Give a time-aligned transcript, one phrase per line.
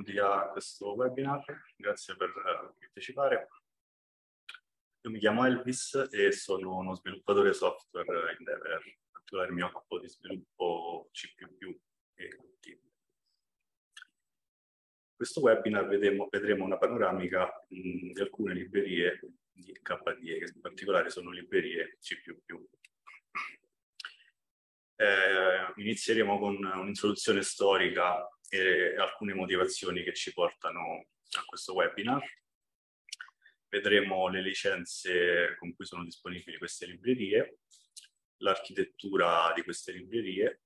[0.00, 1.44] benvenuti a questo webinar,
[1.76, 3.48] grazie per uh, partecipare.
[5.02, 9.98] Io mi chiamo Elvis e sono uno sviluppatore software in Dever, in particolare mi occupo
[9.98, 11.28] di sviluppo C++
[12.14, 12.28] e
[12.60, 12.78] Qt.
[15.14, 19.20] questo webinar vedremo, vedremo una panoramica mh, di alcune librerie
[19.52, 22.14] di KDE, che in particolare sono librerie C++
[24.96, 31.06] eh, inizieremo con un'introduzione storica e alcune motivazioni che ci portano
[31.38, 32.20] a questo webinar.
[33.68, 37.60] Vedremo le licenze con cui sono disponibili queste librerie,
[38.38, 40.62] l'architettura di queste librerie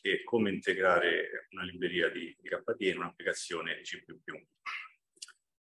[0.00, 4.02] e come integrare una libreria di, di KDE in un'applicazione C++.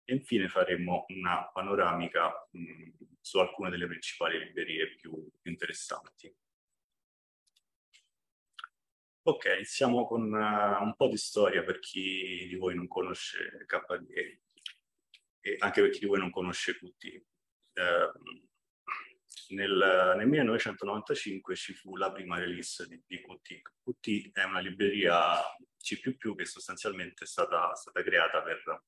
[0.03, 2.89] E infine faremo una panoramica mh,
[3.21, 6.33] su alcune delle principali librerie più, più interessanti.
[9.23, 14.41] Ok, iniziamo con uh, un po' di storia per chi di voi non conosce KDE
[15.41, 17.23] e anche per chi di voi non conosce Qt.
[17.73, 23.61] Uh, nel, nel, 1995 ci fu la prima release di, di Qt.
[23.99, 25.35] Qt è una libreria
[25.77, 26.01] C++
[26.35, 28.83] che sostanzialmente è stata, stata creata per,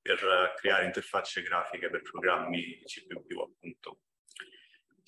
[0.00, 3.98] per creare interfacce grafiche per programmi C++, appunto.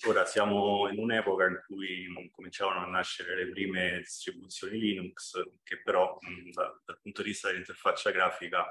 [0.03, 6.19] Ora siamo in un'epoca in cui cominciavano a nascere le prime distribuzioni Linux, che però
[6.51, 8.69] da, dal punto di vista dell'interfaccia grafica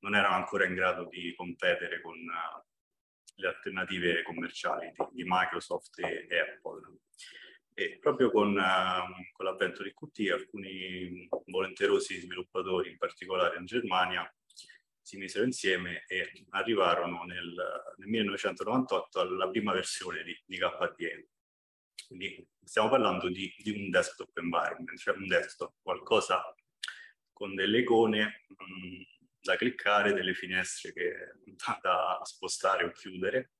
[0.00, 2.62] non erano ancora in grado di competere con uh,
[3.34, 6.98] le alternative commerciali di, di Microsoft e, Apple.
[7.74, 14.30] E proprio con, uh, con l'avvento di Qt alcuni volenterosi sviluppatori, in particolare in Germania,
[15.10, 17.52] si misero insieme e arrivarono nel,
[17.96, 21.28] nel 1998 alla prima versione di, di KDE.
[22.06, 26.42] Quindi stiamo parlando di, di, un desktop environment, cioè un desktop, qualcosa
[27.32, 29.02] con delle icone mh, mm,
[29.40, 31.12] da cliccare, delle finestre che,
[31.44, 33.54] da, da spostare o chiudere.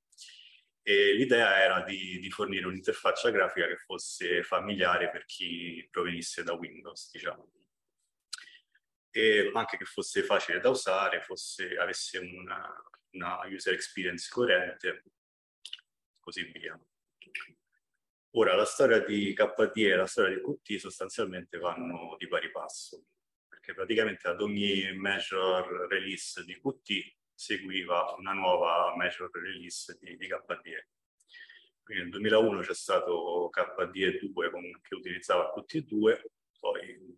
[0.83, 6.53] E l'idea era di, di fornire un'interfaccia grafica che fosse familiare per chi provenisse da
[6.53, 7.51] Windows, diciamo
[9.11, 12.65] e anche che fosse facile da usare, fosse, avesse una,
[13.11, 15.03] una user experience coerente,
[16.19, 16.79] così via.
[18.35, 23.03] Ora, la storia di KDE e la storia di Qt sostanzialmente vanno di pari passo,
[23.45, 30.27] perché praticamente ad ogni major release di Qt seguiva una nuova major release di, di
[30.27, 30.87] KDE.
[31.83, 36.21] Quindi nel 2001 c'è stato KDE 2 con, che utilizzava Qt2,
[36.61, 37.17] poi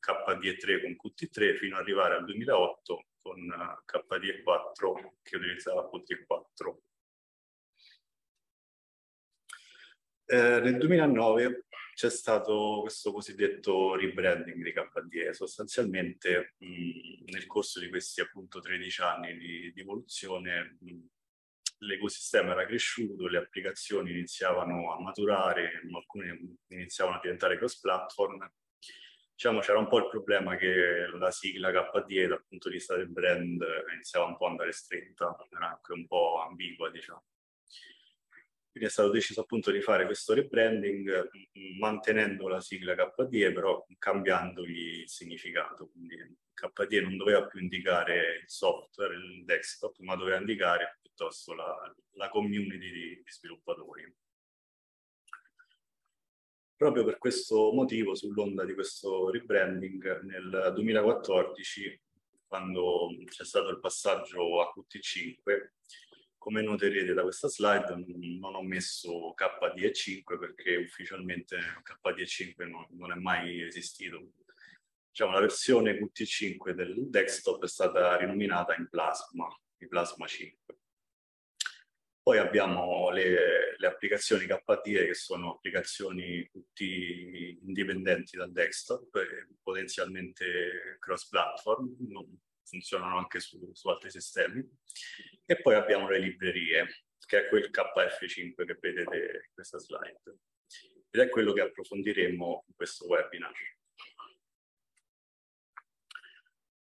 [0.00, 6.76] KDE3 con Qt3 fino ad arrivare al 2008 con eh, KDE4 che utilizzava Qt4.
[10.24, 17.88] Eh, nel 2009 c'è stato questo cosiddetto rebranding di KDE, sostanzialmente mh, nel corso di
[17.90, 20.78] questi appunto 13 anni di, di evoluzione
[21.80, 28.50] l'ecosistema era cresciuto, le applicazioni iniziavano a maturare, alcune iniziavano a diventare cross-platform
[29.40, 33.08] diciamo c'era un po' il problema che la sigla KDE dal punto di vista del
[33.08, 33.64] brand
[33.94, 37.24] iniziava un po' ad andare stretta, era anche un po' ambigua, diciamo.
[38.70, 41.30] Quindi è stato deciso appunto di fare questo rebranding
[41.78, 45.88] mantenendo la sigla KDE, però cambiandogli il significato.
[45.88, 46.16] Quindi
[46.52, 52.28] KDE non doveva più indicare il software, il desktop, ma doveva indicare piuttosto la, la
[52.28, 54.04] community di, di sviluppatori.
[56.80, 62.00] Proprio per questo motivo, sull'onda di questo rebranding, nel 2014,
[62.46, 65.72] quando c'è stato il passaggio a Qt5,
[66.38, 68.02] come noterete da questa slide,
[68.38, 74.30] non ho messo KDE5 perché ufficialmente KDE5 non, non è mai esistito.
[75.10, 79.46] Diciamo, la versione Qt5 del desktop è stata rinominata in Plasma,
[79.76, 80.78] di Plasma 5.
[82.22, 90.98] Poi abbiamo le, le applicazioni KDE che sono applicazioni tutti indipendenti dal desktop, e potenzialmente
[90.98, 91.96] cross-platform,
[92.62, 94.62] funzionano anche su, su, altri sistemi.
[95.46, 99.16] E poi abbiamo le librerie, che è quel KF5 che vedete
[99.46, 100.20] in questa slide.
[101.08, 103.52] Ed è quello che approfondiremo in questo webinar.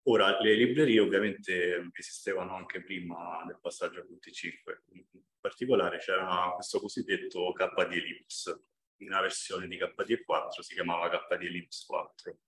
[0.08, 5.04] Ora, le librerie ovviamente esistevano anche prima del passaggio a Qt5, in
[5.40, 8.66] particolare c'era questo cosiddetto KDE Lips,
[8.98, 12.38] una versione di KDE 4 si chiamava KDE Lips 4,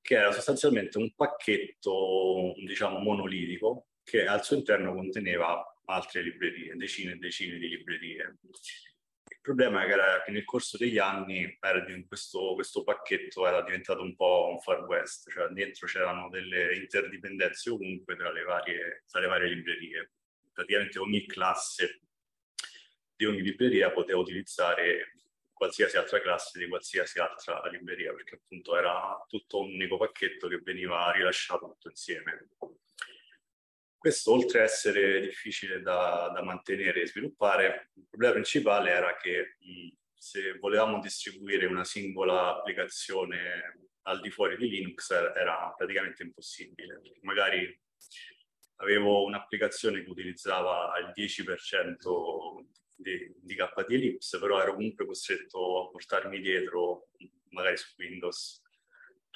[0.00, 7.12] che era sostanzialmente un pacchetto, diciamo, monolitico che al suo interno conteneva altre librerie, decine
[7.12, 8.38] e decine di librerie.
[9.46, 11.56] Problema era che nel corso degli anni
[12.08, 17.70] questo, questo, pacchetto era diventato un po' un far west, cioè dentro c'erano delle interdipendenze
[17.70, 20.10] ovunque tra le varie, tra le varie librerie.
[20.52, 22.00] Praticamente ogni classe
[23.14, 25.12] di ogni libreria poteva utilizzare
[25.52, 30.58] qualsiasi altra classe di qualsiasi altra libreria, perché appunto era tutto un unico pacchetto che
[30.58, 32.48] veniva rilasciato tutto insieme.
[34.06, 39.56] Questo, oltre a essere difficile da, da mantenere e sviluppare, il problema principale era che
[39.58, 47.00] mh, se volevamo distribuire una singola applicazione al di fuori di Linux era praticamente impossibile.
[47.22, 47.76] Magari
[48.76, 52.64] avevo un'applicazione che utilizzava il 10%
[52.94, 57.08] di, di KD Ellipse, però ero comunque costretto a portarmi dietro,
[57.48, 58.62] magari su Windows,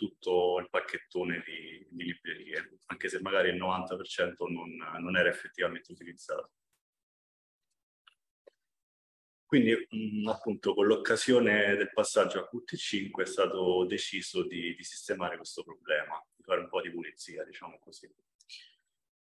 [0.00, 5.92] tutto il pacchettone di, di librerie, anche se magari il 90% non, non era effettivamente
[5.92, 6.52] utilizzato.
[9.44, 15.36] Quindi mh, appunto con l'occasione del passaggio a Qt5 è stato deciso di, di, sistemare
[15.36, 18.10] questo problema, di fare un po' di pulizia, diciamo così.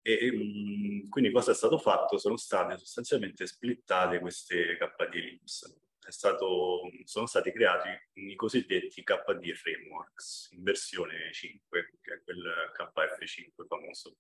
[0.02, 2.18] E mh, quindi cosa è stato fatto?
[2.18, 10.50] Sono state sostanzialmente splittate queste KD Ellipse stato, sono stati creati i cosiddetti KD frameworks
[10.52, 12.44] in versione 5, che è quel
[12.78, 14.18] KF5 famoso.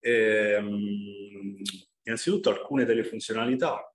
[0.00, 1.62] Ehm,
[2.02, 3.92] innanzitutto alcune delle funzionalità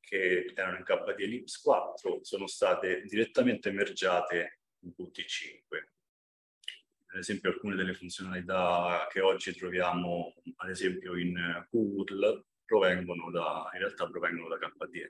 [0.00, 5.88] che erano in KD Ellipse 4 sono state direttamente mergiate in Qt5.
[7.06, 13.78] Ad esempio alcune delle funzionalità che oggi troviamo, ad esempio in QURL, provengono da, in
[13.78, 15.05] realtà provengono da KDE.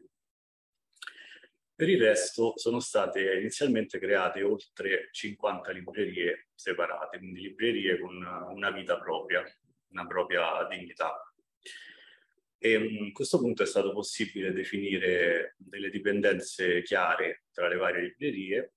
[1.76, 8.70] Per il resto sono state inizialmente create oltre 50 librerie separate, quindi librerie con una
[8.70, 9.44] vita propria,
[9.88, 11.12] una propria dignità.
[12.56, 18.00] E mm, a questo punto è stato possibile definire delle dipendenze chiare tra le varie
[18.04, 18.72] librerie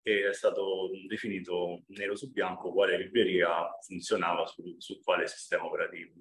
[0.00, 6.14] e è stato definito nero su bianco quale libreria funzionava su, su quale sistema operativo.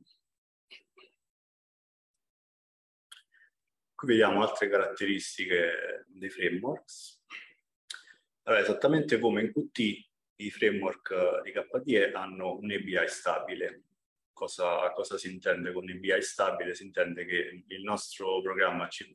[4.06, 7.24] Qui vediamo altre caratteristiche dei frameworks.
[8.44, 9.80] Allora, esattamente come in Qt,
[10.36, 13.86] i framework di KDE hanno un ABI stabile.
[14.32, 16.76] Cosa, cosa si intende con ABI stabile?
[16.76, 19.12] Si intende che il nostro programma C++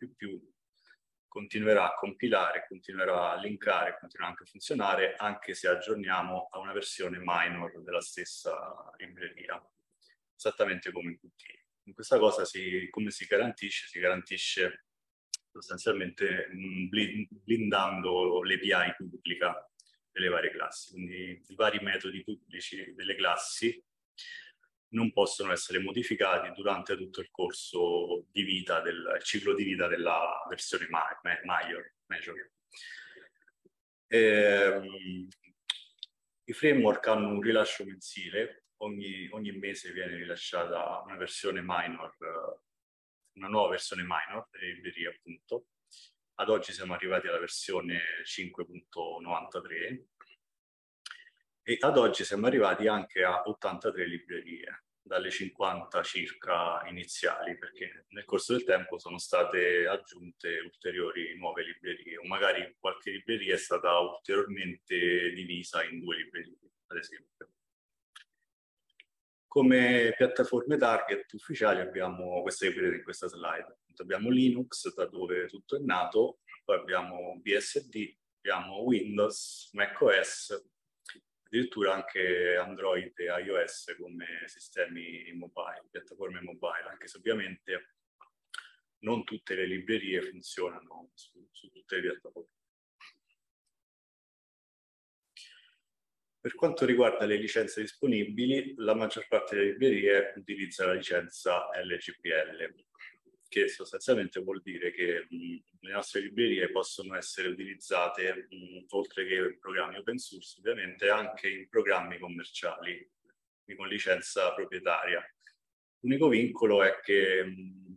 [1.28, 6.72] continuerà a compilare, continuerà a linkare, continuerà anche a funzionare, anche se aggiorniamo a una
[6.72, 9.64] versione minor della stessa libreria,
[10.34, 11.59] esattamente come in Qt
[11.94, 13.86] questa cosa si, come si garantisce?
[13.86, 14.86] Si garantisce
[15.50, 16.48] sostanzialmente
[17.44, 19.68] blindando l'API pubblica
[20.10, 20.92] delle varie classi.
[20.92, 23.82] Quindi i vari metodi pubblici delle classi
[24.92, 30.44] non possono essere modificati durante tutto il corso di vita, del ciclo di vita della
[30.48, 32.50] versione major, major.
[34.08, 34.80] Eh,
[36.44, 42.14] I framework hanno un rilascio mensile ogni, ogni mese viene rilasciata una versione minor,
[43.34, 45.66] una nuova versione minor delle librerie appunto.
[46.34, 50.04] Ad oggi siamo arrivati alla versione 5.93
[51.62, 58.24] e ad oggi siamo arrivati anche a 83 librerie, dalle 50 circa iniziali, perché nel
[58.24, 63.98] corso del tempo sono state aggiunte ulteriori nuove librerie, o magari qualche libreria è stata
[63.98, 67.50] ulteriormente divisa in due librerie, ad esempio.
[69.50, 73.80] Come piattaforme target ufficiali abbiamo queste che vedete in questa slide.
[73.96, 80.70] Abbiamo Linux, da dove tutto è nato, poi abbiamo BSD, abbiamo Windows, macOS,
[81.42, 87.94] addirittura anche Android e iOS come sistemi mobile, piattaforme mobile, anche se ovviamente
[88.98, 92.59] non tutte le librerie funzionano su, su tutte le piattaforme.
[96.42, 102.74] Per quanto riguarda le licenze disponibili, la maggior parte delle librerie utilizza la licenza LGPL,
[103.46, 109.34] che sostanzialmente vuol dire che mh, le nostre librerie possono essere utilizzate, mh, oltre che
[109.34, 113.06] in programmi open source, ovviamente anche in programmi commerciali,
[113.76, 115.22] con licenza proprietaria.
[116.00, 117.44] L'unico vincolo è che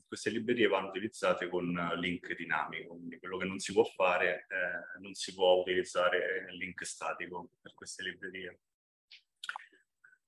[0.06, 5.00] queste librerie vanno utilizzate con link dinamico, quindi quello che non si può fare, eh,
[5.00, 8.60] non si può utilizzare link statico per queste librerie.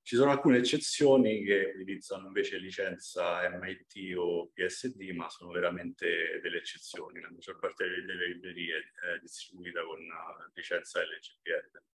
[0.01, 6.57] Ci sono alcune eccezioni che utilizzano invece licenza MIT o PSD, ma sono veramente delle
[6.57, 7.19] eccezioni.
[7.19, 9.99] La maggior parte delle librerie è distribuita con
[10.53, 11.94] licenza LGPL.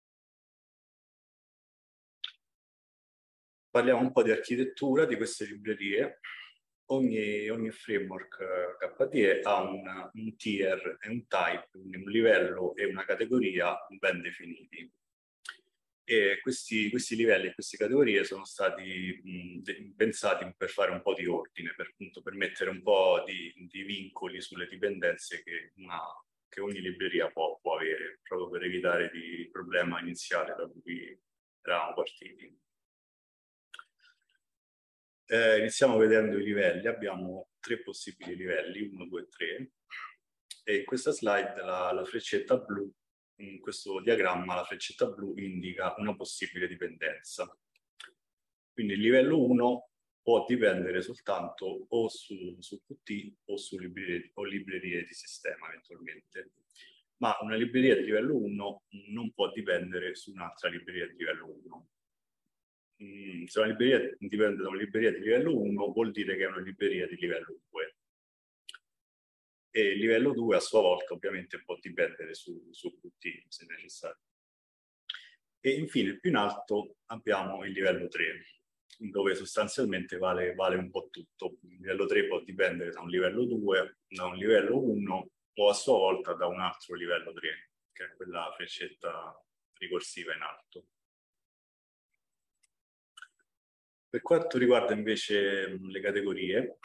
[3.78, 6.18] Parliamo un po' di architettura di queste librerie.
[6.86, 12.74] ogni, ogni framework eh, KDE ha una, un tier e un type, quindi un livello
[12.74, 14.92] e una categoria ben definiti.
[16.02, 21.14] E questi, questi livelli e queste categorie sono stati mh, pensati per fare un po'
[21.14, 26.00] di ordine, per, appunto, per mettere un po' di, di vincoli sulle dipendenze che, una,
[26.48, 31.16] che ogni libreria può, può, avere, proprio per evitare il problema iniziale da cui
[31.62, 32.66] eravamo partiti.
[35.30, 39.72] Eh, iniziamo vedendo i livelli, abbiamo tre possibili livelli, 1, 2, 3,
[40.64, 42.90] e in questa slide la, la freccetta blu,
[43.40, 47.46] in questo diagramma la freccetta blu indica una possibile dipendenza.
[48.72, 49.90] Quindi il livello 1
[50.22, 56.52] può dipendere soltanto o su, su Qt o su librerie, o librerie di sistema eventualmente,
[57.18, 61.88] ma una libreria di livello 1 non può dipendere su un'altra libreria di livello 1
[63.02, 66.46] mm, se una libreria dipende da una libreria di livello 1 vuol dire che è
[66.46, 67.96] una libreria di livello 2
[69.70, 74.20] e il livello 2 a sua volta ovviamente può dipendere su, su Qt se necessario.
[75.60, 78.44] E infine più in alto abbiamo il livello 3
[78.98, 81.58] dove sostanzialmente vale, vale un po' tutto.
[81.62, 85.72] Il livello 3 può dipendere da un livello 2, da un livello 1 o a
[85.72, 89.40] sua volta da un altro livello 3, che è quella freccetta
[89.74, 90.86] ricorsiva in alto.
[94.10, 96.78] Per quanto riguarda invece le categorie,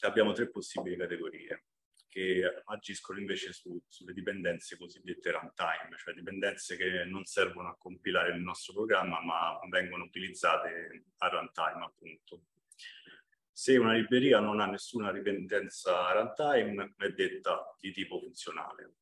[0.00, 1.66] abbiamo tre possibili categorie
[2.08, 8.34] che agiscono invece su, sulle dipendenze cosiddette runtime, cioè dipendenze che non servono a compilare
[8.34, 12.46] il nostro programma ma vengono utilizzate a runtime appunto.
[13.52, 18.94] Se una libreria non ha nessuna dipendenza runtime è detta di tipo funzionale.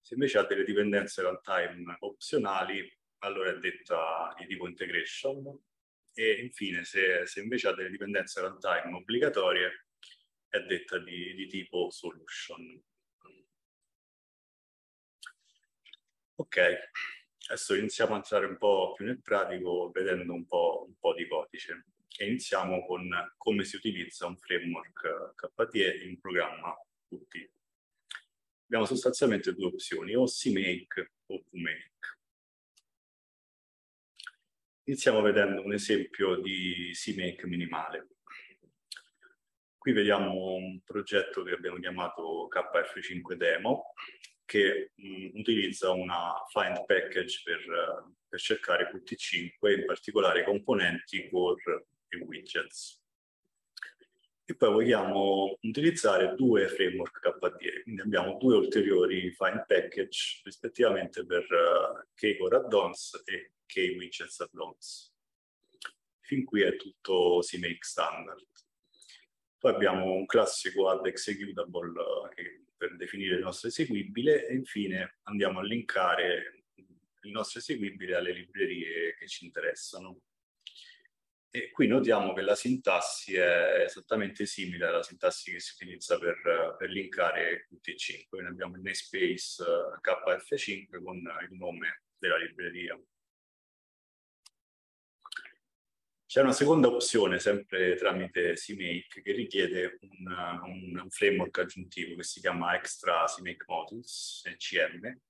[0.00, 5.56] Se invece ha delle dipendenze runtime opzionali allora è detta di tipo integration
[6.14, 9.86] e infine se, se invece ha delle dipendenze runtime obbligatorie
[10.48, 12.80] è detta di, di tipo solution.
[16.36, 16.58] Ok,
[17.48, 21.26] adesso iniziamo a entrare un po' più nel pratico vedendo un po', un po', di
[21.26, 26.74] codice e iniziamo con come si utilizza un framework KTE in programma
[27.08, 27.50] Qt.
[28.66, 32.13] Abbiamo sostanzialmente due opzioni, o CMake o QMake.
[34.86, 38.08] Iniziamo vedendo un esempio di CMake minimale.
[39.78, 43.94] Qui vediamo un progetto che abbiamo chiamato KF5 Demo,
[44.44, 52.18] che mh, utilizza una find package per, per cercare Qt5, in particolare componenti core e
[52.18, 53.03] widgets.
[54.46, 61.46] E poi vogliamo utilizzare due framework KDE, quindi abbiamo due ulteriori find package rispettivamente per
[61.50, 65.14] uh, Kcore add-ons e che widgets add-ons.
[66.20, 68.46] Fin qui è tutto CMake standard.
[69.58, 71.92] Poi abbiamo un classico add executable
[72.36, 76.64] eh, per definire il nostro eseguibile e infine andiamo a linkare
[77.22, 80.20] il nostro eseguibile alle librerie che ci interessano.
[81.56, 86.74] E qui notiamo che la sintassi è esattamente simile alla sintassi che si utilizza per,
[86.76, 88.26] per linkare Qt5.
[88.28, 93.00] Quindi abbiamo il namespace eh, KF5 con il nome della libreria.
[96.26, 100.26] C'è una seconda opzione, sempre tramite CMake, che richiede un,
[100.64, 105.20] un, un, framework aggiuntivo che si chiama Extra CMake Modules, ECM.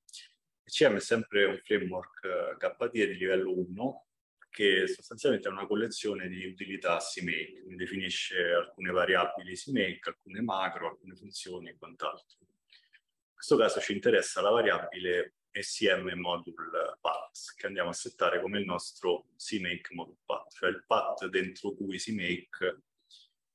[0.62, 4.06] ECM è sempre un framework KDE di livello 1,
[4.54, 10.90] che sostanzialmente è una collezione di utilità CMake, quindi definisce alcune variabili CMake, alcune macro,
[10.90, 12.38] alcune funzioni e quant'altro.
[12.38, 18.60] In questo caso ci interessa la variabile SCM module path che andiamo a settare come
[18.60, 22.82] il nostro CMake module path, cioè il path dentro cui CMake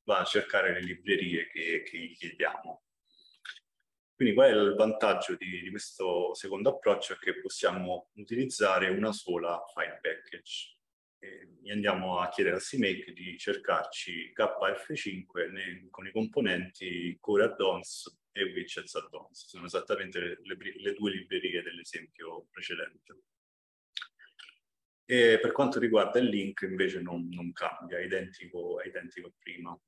[0.03, 2.83] va a cercare le librerie che, che gli chiediamo.
[4.15, 7.13] Quindi qual è il vantaggio di, di, questo secondo approccio?
[7.13, 10.78] È che possiamo utilizzare una sola file package.
[11.19, 18.19] E andiamo a chiedere a CMake di cercarci KF5 nei, con i componenti core add-ons
[18.31, 19.47] e widgets add-ons.
[19.47, 23.21] Sono esattamente le, le, le due librerie dell'esempio precedente.
[25.05, 29.31] E per quanto riguarda il link invece non, non cambia, è identico, è identico a
[29.39, 29.79] prima.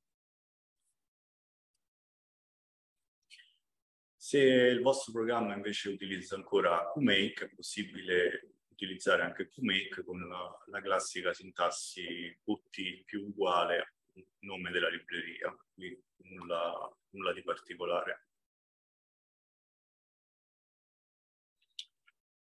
[4.16, 10.64] Se il vostro programma invece utilizza ancora QMake, è possibile utilizzare anche QMake con la,
[10.66, 13.94] la classica sintassi Qt più uguale
[14.40, 18.26] nome della libreria, quindi nulla, nulla di particolare.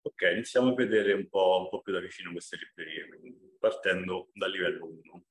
[0.02, 3.08] Ok, iniziamo a vedere un po', un po più da vicino queste librerie,
[3.58, 5.26] partendo dal livello 1.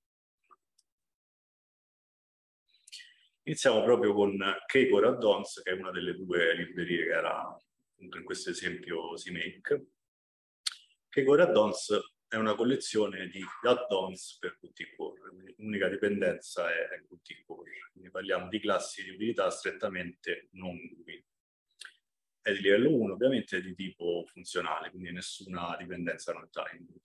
[3.46, 7.56] Iniziamo proprio con Kecore Addons, che è una delle due librerie che era
[7.92, 9.93] appunto in questo esempio CMake.
[11.14, 17.70] Kecore Addons è una collezione di add-ons per Qt Core, l'unica dipendenza è, Qt Core,
[17.92, 21.24] quindi parliamo di classi di utilità strettamente non GUI.
[22.40, 27.00] È di livello 1, ovviamente è di tipo funzionale, quindi nessuna dipendenza runtime.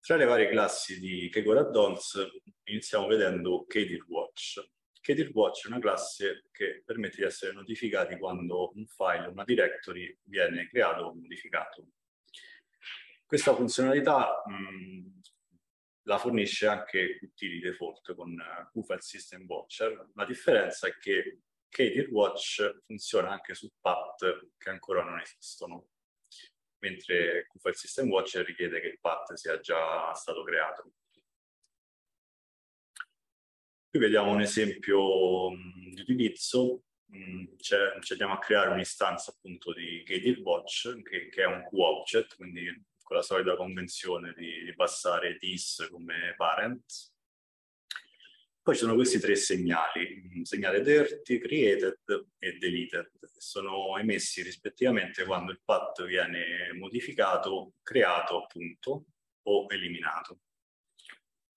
[0.00, 2.18] Tra le varie classi di Kegor Addons
[2.64, 4.60] iniziamo vedendo Kadir Watch.
[5.00, 10.16] Kadir Watch è una classe che permette di essere notificati quando un file, una directory,
[10.24, 11.88] viene creato o modificato.
[13.24, 15.20] Questa funzionalità mh,
[16.02, 18.36] la fornisce anche Qt di default con
[18.72, 20.10] Qfile System Watcher.
[20.14, 25.88] La differenza è che Kadir Watch funziona anche su path che ancora non esistono
[26.80, 30.92] mentre Qfile System Watcher richiede che il path sia già stato creato.
[33.90, 36.84] Qui vediamo un esempio mh, di utilizzo,
[37.58, 42.66] ci andiamo a creare un'istanza appunto di Gated Watch che, che, è un QObject, quindi
[43.02, 46.84] con la solita convenzione di, di passare this come parent.
[48.62, 51.98] Poi ci sono questi tre segnali, segnale dirty, created
[52.38, 59.06] e deleted, che sono emessi rispettivamente quando il path viene modificato, creato appunto
[59.48, 60.42] o eliminato.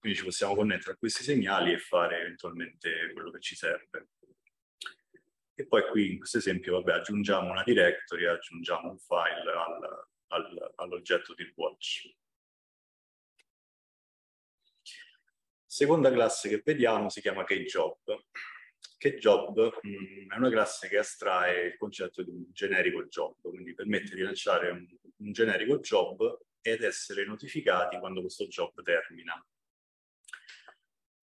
[0.04, 4.08] Quindi ci possiamo connettere a questi segnali e fare eventualmente quello che ci serve.
[5.54, 10.72] E poi qui in questo esempio vabbè, aggiungiamo una directory, aggiungiamo un file al, al,
[10.74, 12.14] all'oggetto di watch.
[15.64, 17.44] Seconda classe che vediamo si chiama.
[17.44, 18.02] KeyJob
[19.80, 24.14] mh, mm, è una classe che astrae il concetto di un generico job, quindi permette
[24.14, 29.42] di lanciare un, un generico job ed essere notificati quando questo job termina.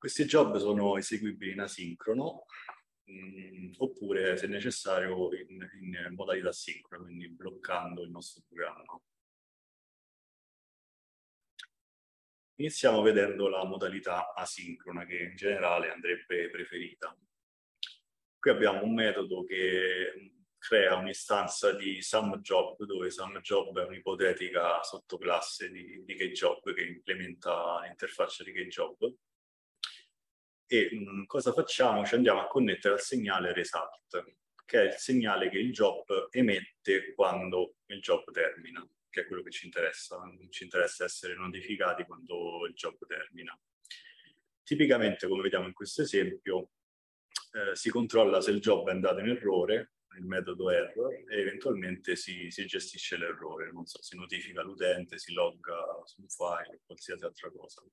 [0.02, 2.46] Questi job sono eseguibili in asincrono
[3.04, 9.00] mh, mm, oppure, se necessario, in, in modalità sincrona, quindi bloccando il nostro programma.
[12.56, 17.16] Iniziamo vedendo la modalità asincrona che in generale andrebbe preferita.
[18.40, 26.04] Qui abbiamo un metodo che crea un'istanza di SumJob, dove SumJob è un'ipotetica sottoclasse di,
[26.04, 29.14] di KJob che implementa l'interfaccia di KJob.
[30.72, 32.06] E mh, cosa facciamo?
[32.06, 37.14] Ci andiamo a connettere al segnale result, che è il segnale che il job emette
[37.14, 40.18] quando il job termina che è quello che ci interessa,
[40.50, 43.54] ci interessa essere notificati quando il job termina.
[44.64, 46.72] Tipicamente, come vediamo in questo esempio,
[47.52, 52.16] eh, si controlla se il job è andato in errore, il metodo error, e eventualmente
[52.16, 57.26] si, si gestisce l'errore, non so, si notifica l'utente, si logga su un file, qualsiasi
[57.26, 57.84] altra cosa.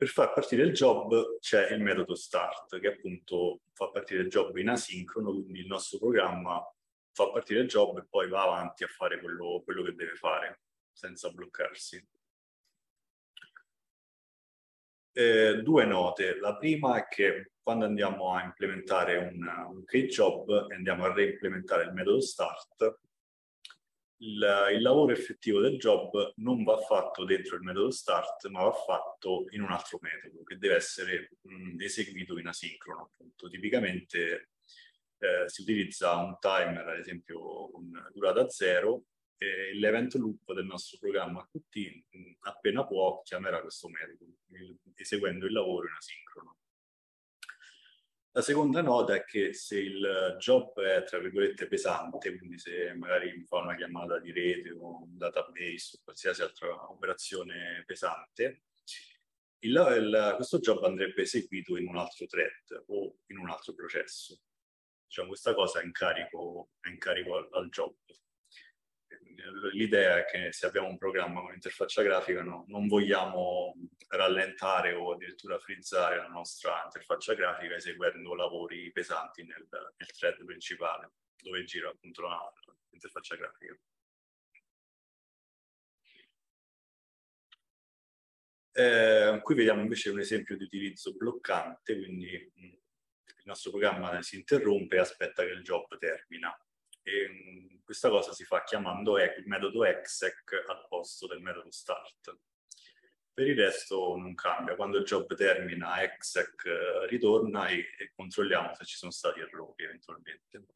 [0.00, 4.56] Per far partire il job c'è il metodo start, che appunto fa partire il job
[4.56, 6.58] in asincrono, quindi il nostro programma
[7.12, 10.62] fa partire il job e poi va avanti a fare quello, quello che deve fare
[10.90, 12.02] senza bloccarsi.
[15.12, 16.38] Eh, due note.
[16.38, 21.84] La prima è che quando andiamo a implementare un, un job e andiamo a reimplementare
[21.84, 23.00] il metodo start,
[24.22, 28.72] il, il, lavoro effettivo del job non va fatto dentro il metodo start, ma va
[28.72, 33.10] fatto in un altro metodo che deve essere mh, eseguito in asincrono.
[33.12, 33.48] Appunto.
[33.48, 34.50] Tipicamente
[35.18, 39.04] eh, si utilizza un timer, ad esempio con durata zero,
[39.36, 42.04] e l'event loop del nostro programma Qt
[42.40, 44.26] appena può chiamerà questo metodo,
[44.94, 46.59] eseguendo il lavoro in asincrono.
[48.32, 53.44] La seconda nota è che se il job è, tra virgolette, pesante, quindi se magari
[53.44, 58.62] fa una chiamata di rete o un database o qualsiasi altra operazione pesante,
[59.62, 64.40] il, il, questo job andrebbe eseguito in un altro thread o in un altro processo
[65.10, 67.92] diciamo, questa cosa è in carico, è in carico al, al, job.
[69.72, 73.74] L'idea è che se abbiamo un programma con interfaccia grafica no, non vogliamo
[74.08, 81.12] rallentare o addirittura frizzare la nostra interfaccia grafica eseguendo lavori pesanti nel, nel thread principale
[81.42, 82.22] dove gira appunto
[82.90, 83.76] l'interfaccia grafica.
[88.72, 94.96] Eh, qui vediamo invece un esempio di utilizzo bloccante, quindi il nostro programma si interrompe
[94.96, 96.56] e aspetta che il job termina.
[97.02, 97.49] E mm,
[97.90, 102.38] questa cosa si fa chiamando il metodo exec al posto del metodo start.
[103.32, 108.74] Per il resto non cambia, quando il job termina exec eh, ritorna e, e controlliamo
[108.74, 110.66] se ci sono stati errori eventualmente.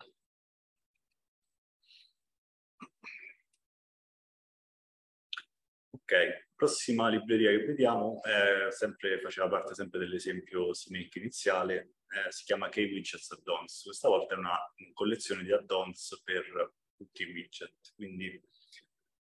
[5.90, 12.42] Ok, prossima libreria che vediamo è sempre, faceva parte sempre dell'esempio Snake iniziale, eh, si
[12.42, 13.83] chiama K-Widgets Add-ons.
[13.85, 14.59] Questa volta è una
[14.92, 16.74] collezione di add-ons per
[17.05, 18.43] tutti i widget, quindi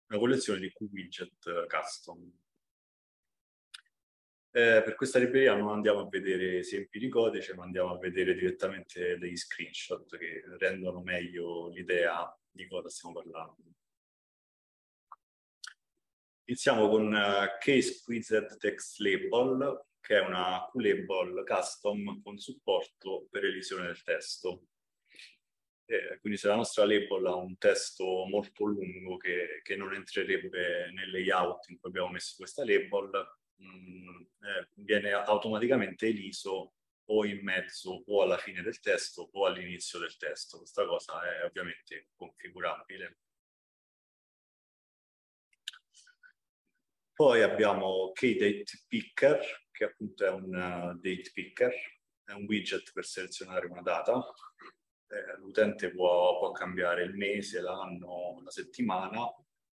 [0.07, 2.31] una collezione di Q-Widget custom.
[4.51, 8.33] Eh, per questa libreria non andiamo a vedere esempi di codice, ma andiamo a vedere
[8.33, 13.57] direttamente degli screenshot che rendono meglio l'idea di cosa stiamo parlando.
[16.45, 23.45] Iniziamo con uh, Case Quizzed Text Label, che è una Q-Label custom con supporto per
[23.45, 24.63] elisione del testo.
[25.91, 30.91] Eh, quindi se la nostra label ha un testo molto lungo che, che non entrerebbe
[30.91, 33.09] nel layout in cui abbiamo messo questa label,
[33.55, 36.75] mh, mm, eh, viene automaticamente eliso
[37.05, 40.57] o in mezzo o alla fine del testo o all'inizio del testo.
[40.59, 43.17] Questa cosa è ovviamente configurabile.
[47.15, 51.73] Poi abbiamo KDate Picker, che appunto è un uh, date picker,
[52.23, 54.23] è un widget per selezionare una data.
[55.11, 59.25] Eh, l'utente può, può, cambiare il mese, l'anno, la settimana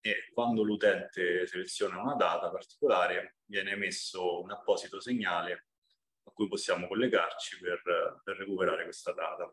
[0.00, 5.66] e quando l'utente seleziona una data particolare viene emesso un apposito segnale
[6.22, 9.52] a cui possiamo collegarci per, per recuperare questa data.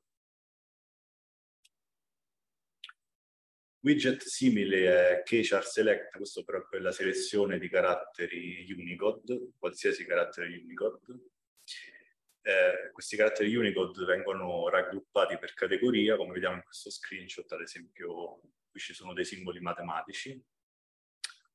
[3.83, 10.05] Widget simile è Keychar Select, questo però è per la selezione di caratteri Unicode, qualsiasi
[10.05, 10.99] carattere Unicode.
[12.43, 18.41] Eh, questi caratteri Unicode vengono raggruppati per categoria, come vediamo in questo screenshot, ad esempio
[18.69, 20.43] qui ci sono dei simboli matematici.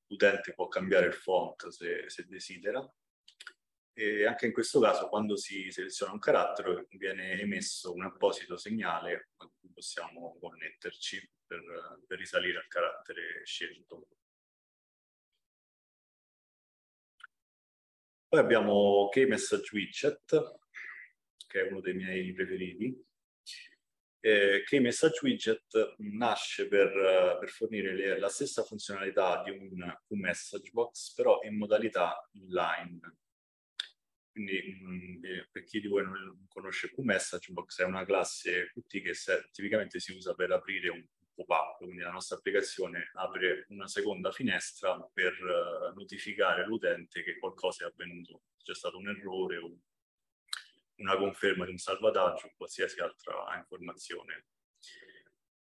[0.09, 2.89] L'utente può cambiare il font se, se desidera.
[3.99, 9.31] E anche in questo caso, quando si seleziona un carattere, viene emesso un apposito segnale
[9.39, 11.63] a cui possiamo connetterci per,
[12.07, 14.09] per risalire al carattere scelto.
[18.29, 20.66] Poi abbiamo K-Message Widget,
[21.47, 23.05] che è uno dei miei preferiti.
[24.21, 31.15] Eh, K-Message Widget nasce per, per fornire le, la stessa funzionalità di un Q-Message Box,
[31.15, 33.01] però in modalità inline.
[34.33, 39.01] Quindi mm, eh, per chi di voi non conosce Q-Message Box, è una classe Qt
[39.01, 41.03] che se, tipicamente si usa per aprire un
[41.37, 47.85] pop-up, quindi la nostra applicazione apre una seconda finestra per uh, notificare l'utente che qualcosa
[47.85, 49.79] è avvenuto, c'è stato un errore o
[50.97, 54.47] una conferma di un salvataggio o qualsiasi altra informazione.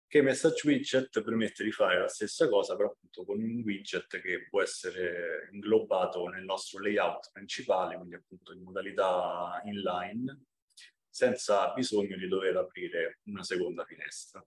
[0.06, 4.48] Che Message Widget permette di fare la stessa cosa, però appunto con un widget che
[4.48, 10.46] può essere inglobato nel nostro layout principale, quindi appunto in modalità inline,
[11.08, 14.44] senza bisogno di dover aprire una seconda finestra.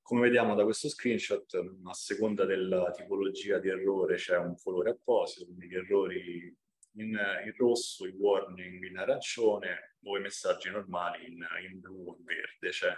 [0.00, 1.54] Come vediamo da questo screenshot,
[1.84, 6.56] a seconda della tipologia di errore c'è un colore apposito, quindi gli errori
[6.96, 12.24] in, in rosso, i warning in arancione o i messaggi normali in, in blu in
[12.24, 12.70] verde.
[12.70, 12.96] C'è,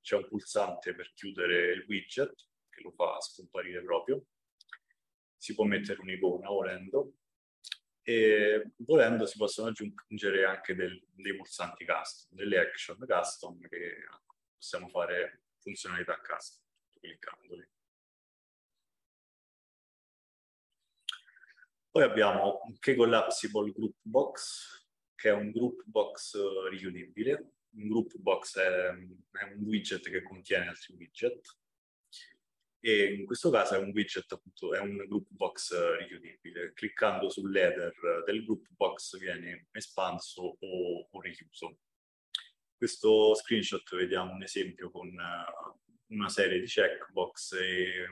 [0.00, 2.34] c'è un pulsante per chiudere il widget
[2.68, 4.24] che lo fa scomparire proprio.
[5.36, 7.14] Si può mettere un'icona volendo
[8.02, 14.06] e volendo si possono aggiungere anche del, dei pulsanti custom, delle action custom che
[14.56, 16.54] possiamo fare funzionalità a casa,
[21.94, 27.52] Poi abbiamo un K-Collapsible Group Box, che è un group box eh, richiudibile.
[27.76, 31.56] Un group box è, è un widget che contiene altri widget
[32.80, 36.72] e in questo caso è un widget appunto, è un group box eh, richiudibile.
[36.72, 41.78] Cliccando sull'header del group box viene espanso o, o richiuso
[42.76, 45.08] questo screenshot vediamo un esempio con
[46.08, 48.08] una serie di checkbox e,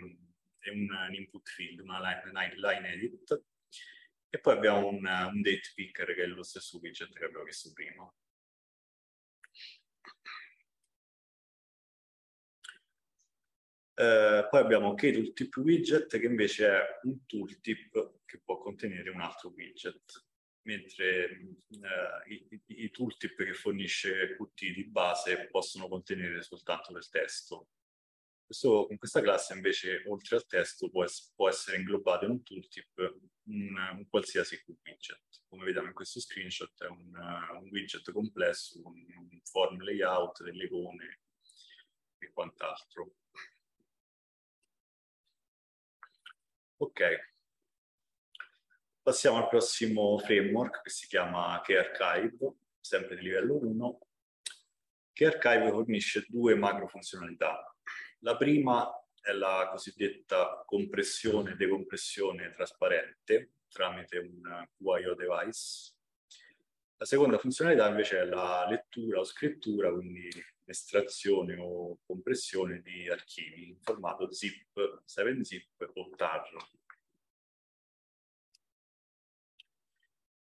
[0.61, 3.43] e un, un, input field, una line, line, edit,
[4.35, 7.71] e poi abbiamo un, un, date picker che è lo stesso widget che abbiamo visto
[7.75, 8.03] prima.
[13.95, 19.51] Uh, poi abbiamo KTooltip widget che invece è un tooltip che può contenere un altro
[19.51, 20.25] widget
[20.63, 21.29] mentre
[21.69, 27.69] eh, i, i, tooltip che fornisce Qt di base possono contenere soltanto del testo.
[28.53, 32.43] Questo, in questa classe invece, oltre al testo, può, es- può essere inglobato in un
[32.43, 35.43] tooltip un, un qualsiasi widget.
[35.49, 40.43] Come vediamo in questo screenshot è un, uh, un widget complesso con un form layout,
[40.43, 41.21] delle icone
[42.19, 43.15] e quant'altro.
[46.77, 47.31] Ok,
[49.01, 53.99] Passiamo al prossimo framework che si chiama KArchive, sempre di livello 1.
[55.15, 57.72] KArchive fornisce due macro funzionalità.
[58.25, 58.89] La prima
[59.21, 65.95] è la cosiddetta compressione e decompressione trasparente tramite un QIO device.
[66.99, 70.29] La seconda funzionalità invece è la lettura o scrittura, quindi
[70.65, 76.49] estrazione o compressione di archivi in formato zip, 7zip o tar.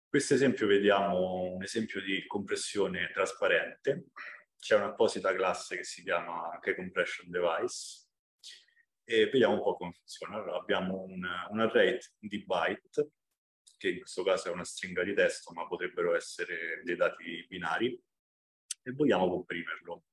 [0.10, 4.08] Questo esempio vediamo un esempio di compressione trasparente.
[4.60, 8.08] C'è un'apposita classe che si chiama Compression Device
[9.06, 10.36] e vediamo un po' come funziona.
[10.36, 13.12] Allora, abbiamo un, un array di byte,
[13.78, 18.00] che in questo caso è una stringa di testo, ma potrebbero essere dei dati binari,
[18.84, 20.04] e vogliamo comprimerlo.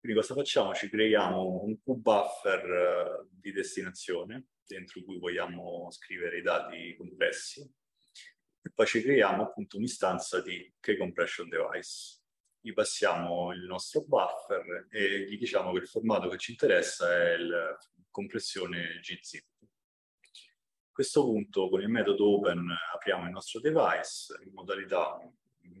[0.00, 0.74] Quindi cosa facciamo?
[0.74, 8.70] Ci creiamo un QBuffer uh, di destinazione, dentro cui vogliamo scrivere i dati compressi, e
[8.74, 12.22] poi ci creiamo appunto un'istanza di K-Compression Device.
[12.64, 17.36] Gli passiamo il nostro buffer e gli diciamo che il formato che ci interessa è
[17.36, 17.76] la
[18.10, 19.44] compressione gzip.
[19.60, 25.20] A questo punto con il metodo open apriamo il nostro device in modalità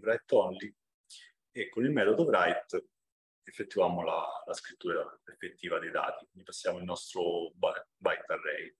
[0.02, 0.76] write only
[1.52, 2.88] e con il metodo write
[3.44, 8.76] effettuiamo la, la scrittura effettiva dei dati, quindi passiamo il nostro byte array.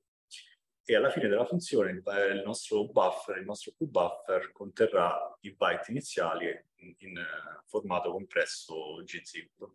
[0.86, 6.46] E alla fine della funzione il, nostro buffer, il nostro QBuffer conterrà i byte iniziali
[6.76, 7.26] in, in
[7.64, 9.66] formato compresso gzip.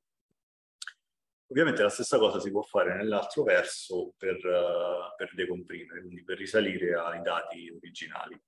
[1.47, 6.37] Ovviamente la stessa cosa si può fare nell'altro verso per, uh, per decomprimere, quindi per
[6.37, 8.39] risalire ai dati originali.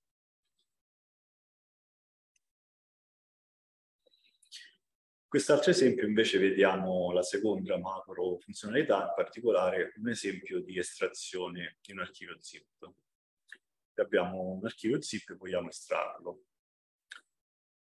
[5.31, 11.93] Quest'altro esempio invece vediamo la seconda macro funzionalità, in particolare un esempio di estrazione di
[11.93, 12.91] un archivio zip.
[13.93, 16.47] Abbiamo un archivio zip e vogliamo estrarlo.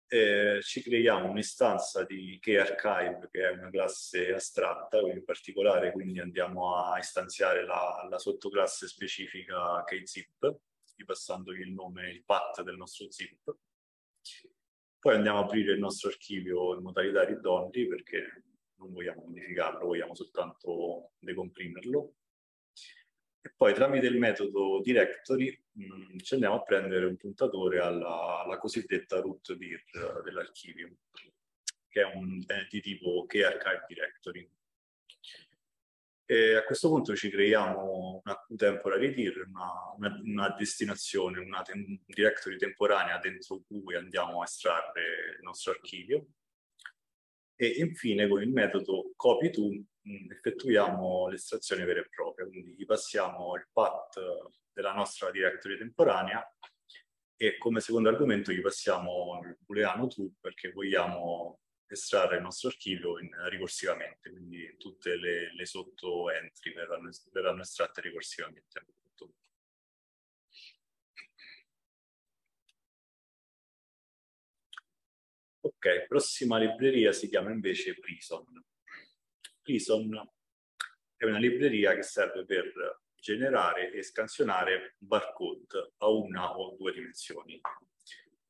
[0.09, 6.75] Eh, ci creiamo un'istanza di KArchive che è una classe astratta, in particolare quindi andiamo
[6.75, 10.53] a istanziare la, la sottoclasse specifica KZip,
[10.97, 13.57] ripassandogli il nome, il path del nostro zip
[14.99, 18.45] poi andiamo a aprire il nostro archivio in modalità read only perché
[18.79, 22.15] non vogliamo modificarlo, vogliamo soltanto decomprimerlo.
[23.41, 28.43] E poi tramite il metodo directory mh, mm, ci andiamo a prendere un puntatore alla,
[28.43, 29.81] alla cosiddetta root dir
[30.25, 30.97] dell'archivio,
[31.89, 34.51] che è, un, è di tipo archive directory.
[36.29, 42.01] E a questo punto ci creiamo una temporary dir, una, una, una destinazione, una tem
[42.05, 46.27] directory temporanea dentro cui andiamo a estrarre il nostro archivio.
[47.55, 53.55] E infine con il metodo copy2 mm, effettuiamo l'estrazione vera e propria, quindi gli passiamo
[53.55, 54.21] il path
[54.73, 56.45] della nostra directory temporanea
[57.37, 63.19] e come secondo argomento gli passiamo il booleano true perché vogliamo estrarre il nostro archivio
[63.19, 68.85] in, ricorsivamente, quindi tutte le, le sotto entry verranno, verranno estratte ricorsivamente.
[75.61, 78.45] Ok, prossima libreria si chiama invece Prison.
[79.63, 80.31] Prison
[81.17, 87.61] è una libreria che serve per generare e scansionare barcode a una o due dimensioni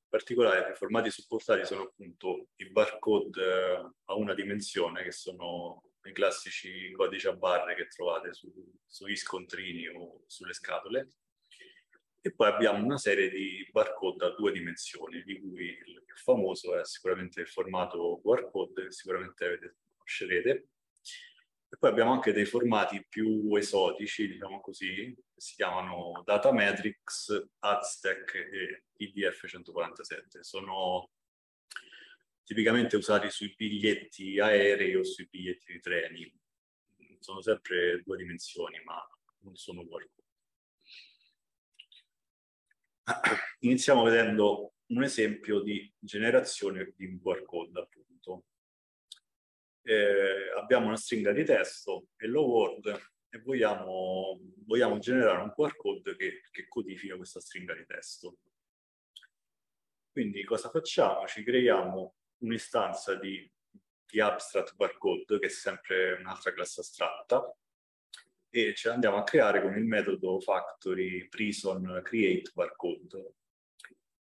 [0.09, 6.13] particolare i formati supportati sono appunto i barcode eh, a una dimensione, che sono i
[6.13, 8.53] classici codici a barre che trovate su,
[8.87, 11.11] sugli scontrini o sulle scatole.
[12.21, 16.79] E poi abbiamo una serie di barcode a due dimensioni, di cui il più famoso
[16.79, 20.69] è sicuramente il formato QR che sicuramente avete, conoscerete,
[21.69, 26.53] e poi abbiamo anche dei formati più esotici, diciamo così, che si chiamano Data
[27.59, 30.45] Aztec e IDF 147.
[30.45, 31.11] Sono
[32.45, 36.33] tipicamente usati sui biglietti aerei o sui biglietti di treni.
[37.19, 39.05] Sono sempre due dimensioni, ma
[39.41, 40.23] non sono qualcosa.
[43.61, 48.45] Iniziamo vedendo un esempio di generazione di un QR code, appunto
[49.87, 52.87] eh, abbiamo una stringa di testo, hello world,
[53.29, 58.39] e vogliamo, vogliamo generare un QR code che, che codifica questa stringa di testo.
[60.11, 61.27] Quindi cosa facciamo?
[61.27, 63.49] Ci creiamo un'istanza di,
[64.05, 67.57] di abstract barcode, che è sempre un'altra classe astratta,
[68.51, 73.35] e ce l'andiamo a creare con il metodo factory prison create barcode,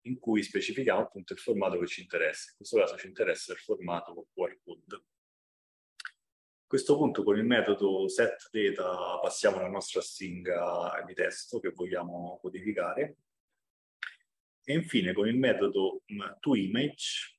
[0.06, 2.50] in cui specifichiamo appunto il formato che ci interessa.
[2.50, 5.01] In questo caso ci interessa il formato QR code
[6.72, 13.16] questo punto con il metodo setData passiamo alla nostra stringa di testo che vogliamo codificare
[14.64, 16.00] e infine con il metodo
[16.40, 17.36] toImage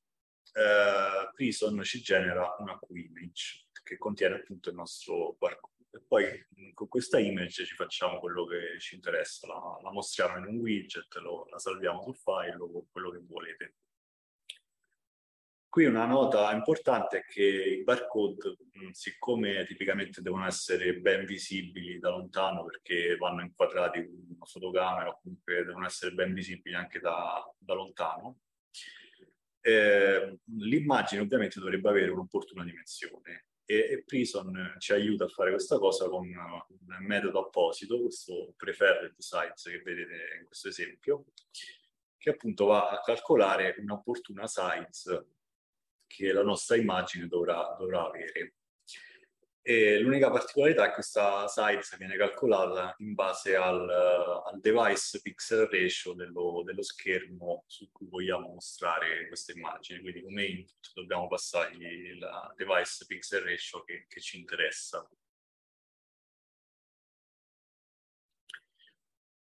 [0.54, 5.88] eh, Prison ci genera una QImage che contiene appunto il nostro barcode.
[5.90, 10.46] e poi con questa image ci facciamo quello che ci interessa, la, la mostriamo in
[10.46, 13.78] un widget, lo, la salviamo sul file o quello che volete.
[15.74, 17.42] Qui una nota importante è che
[17.80, 18.58] i barcode,
[18.92, 25.20] siccome tipicamente devono essere ben visibili da lontano perché vanno inquadrati con una fotocamera o
[25.20, 28.42] comunque devono essere ben visibili anche da, da lontano,
[29.62, 35.80] eh, l'immagine ovviamente dovrebbe avere un'opportuna dimensione e, e, Prison ci aiuta a fare questa
[35.80, 41.26] cosa con un metodo apposito, questo preferred size che vedete in questo esempio,
[42.16, 45.30] che appunto va a calcolare un'opportuna size
[46.14, 48.54] che la nostra immagine dovrà, dovrà avere.
[49.66, 55.68] E l'unica particolarità è che questa size viene calcolata in base al, al device pixel
[55.68, 60.02] ratio dello, dello, schermo su cui vogliamo mostrare questa immagine.
[60.02, 65.10] Quindi come input dobbiamo passargli il device pixel ratio che, che ci interessa.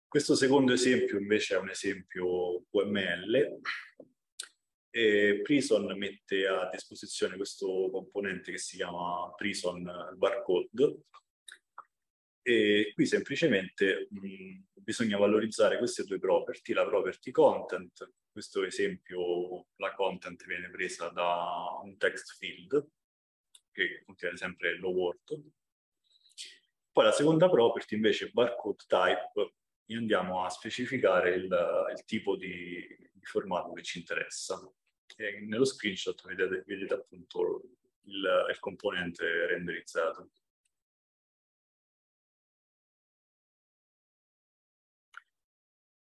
[0.09, 3.61] Questo secondo esempio invece è un esempio UML
[4.91, 9.83] e Prison mette a disposizione questo componente che si chiama Prison
[10.17, 11.05] Barcode
[12.43, 19.95] e qui semplicemente mh, bisogna valorizzare queste due property, la property content, questo esempio la
[19.95, 22.89] content viene presa da un text field
[23.71, 25.51] che contiene sempre hello world.
[26.93, 29.55] Poi la seconda property invece barcode type
[29.95, 34.61] andiamo a specificare il, il tipo di, di formato che ci interessa
[35.17, 37.63] e nello screenshot vedete, vedete appunto
[38.05, 40.31] il, il componente renderizzato.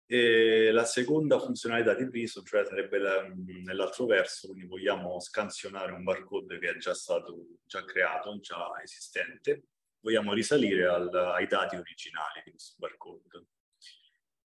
[0.07, 2.99] E la seconda funzionalità di Prism, cioè sarebbe
[3.65, 9.69] nell'altro verso, quindi vogliamo scansionare un barcode che è già stato già creato, già esistente,
[10.01, 13.47] vogliamo risalire al, ai dati originali di questo barcode.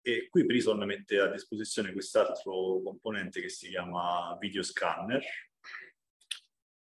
[0.09, 5.21] E qui Prison mette a disposizione quest'altro componente che si chiama Video Scanner.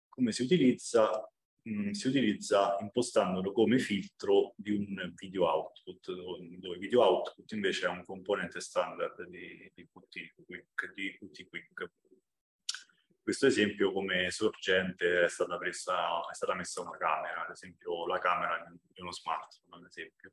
[0.07, 1.27] Come si utilizza?
[1.67, 6.11] Mm, si utilizza impostandolo come filtro di un video output,
[6.59, 10.93] dove video output invece è un componente standard di, di Qt Quick.
[10.93, 11.91] Di Qt Quick.
[13.23, 18.19] Questo esempio come sorgente è stata, presa, è stata messa una camera, ad esempio la
[18.19, 20.31] camera di uno smartphone, ad esempio.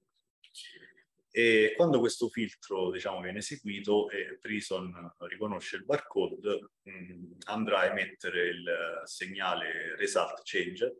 [1.35, 7.81] E quando questo filtro diciamo, viene eseguito e Prison riconosce il barcode, mh, mm, andrà
[7.81, 10.95] a emettere il segnale result changed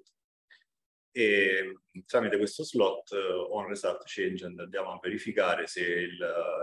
[1.15, 6.19] e tramite questo slot on result changed andiamo a verificare se il,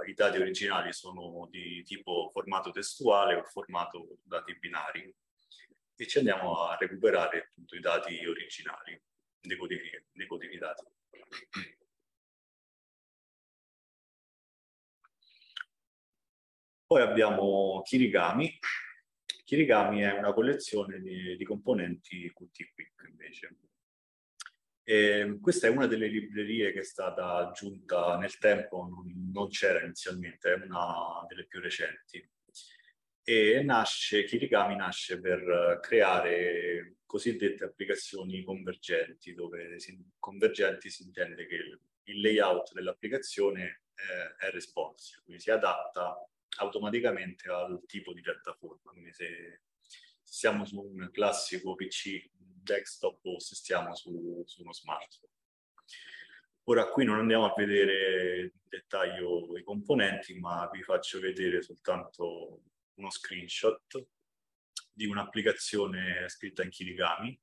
[0.07, 5.13] i dati originali sono di tipo formato testuale o formato dati binari
[5.95, 8.99] e ci andiamo a recuperare appunto i dati originali
[9.39, 10.83] decodificati.
[16.89, 18.57] Poi abbiamo Kirigami.
[19.45, 23.57] Kirigami è una collezione di, di componenti Qt Quick invece.
[24.83, 29.83] E questa è una delle librerie che è stata aggiunta nel tempo, non, non c'era
[29.83, 32.27] inizialmente, è una delle più recenti.
[33.21, 41.53] E nasce, Kirigami nasce per creare cosiddette applicazioni convergenti, dove si, convergenti si intende che
[41.53, 46.17] il, il layout dell'applicazione è, è responsive, quindi si adatta
[46.59, 48.91] automaticamente al tipo di piattaforma.
[48.91, 49.61] Quindi se
[50.21, 55.33] siamo su un classico PC desktop o se stiamo su, su uno smartphone.
[56.65, 62.61] Ora qui non andiamo a vedere in dettaglio i componenti, ma vi faccio vedere soltanto
[62.93, 64.07] uno screenshot
[64.93, 67.41] di un'applicazione scritta in Kirigami.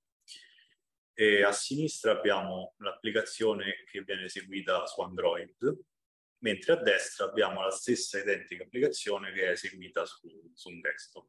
[1.12, 5.56] E a sinistra abbiamo l'applicazione che viene eseguita su Android,
[6.38, 11.28] mentre a destra abbiamo la stessa identica applicazione che è eseguita su, su un desktop.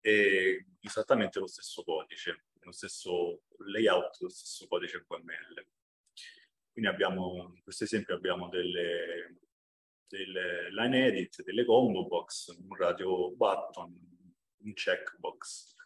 [0.00, 5.66] E esattamente lo stesso codice, lo stesso layout, lo stesso codice QML.
[6.72, 9.38] Quindi abbiamo, in questo esempio abbiamo delle,
[10.06, 14.16] delle line edit, delle combo box, un radio button,
[14.58, 15.76] un checkbox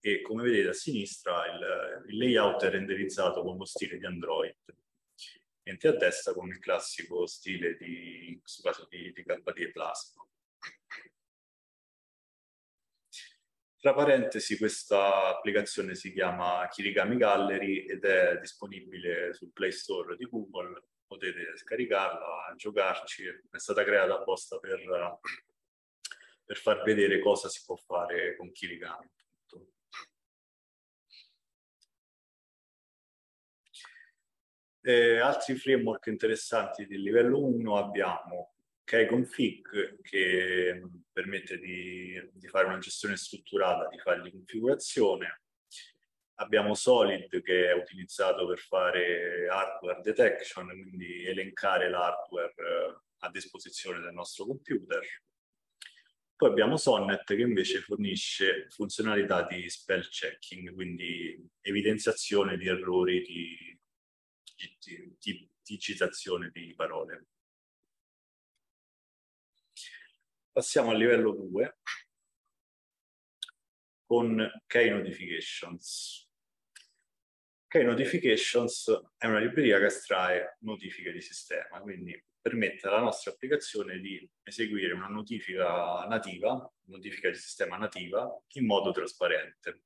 [0.00, 4.56] e come vedete a sinistra il, il layout è renderizzato con lo stile di Android
[5.70, 10.26] mentre a destra con il classico stile di, in caso di, di KDE Plasma.
[13.78, 20.26] Tra parentesi, questa applicazione si chiama Kirigami Gallery ed è disponibile sul Play Store di
[20.26, 20.88] Google.
[21.06, 23.24] Potete scaricarla, giocarci.
[23.50, 25.18] È stata creata apposta per,
[26.44, 29.08] per far vedere cosa si può fare con Kirigami.
[34.82, 38.54] Eh, altri framework interessanti del livello 1 abbiamo
[38.84, 45.42] KConfig che permette di, di, fare una gestione strutturata di file di configurazione.
[46.36, 54.00] Abbiamo Solid che è utilizzato per fare hardware detection, quindi elencare l'hardware eh, a disposizione
[54.00, 55.02] del nostro computer.
[56.34, 63.69] Poi abbiamo Sonnet che invece fornisce funzionalità di spell checking, quindi evidenziazione di errori di,
[65.18, 67.26] di, citazione di parole.
[70.52, 71.78] Passiamo al livello 2
[74.04, 76.28] con Key Notifications.
[77.68, 84.00] Key Notifications è una libreria che estrae notifiche di sistema, quindi permette alla nostra applicazione
[84.00, 89.82] di eseguire una notifica nativa, notifica di sistema nativa, in modo trasparente.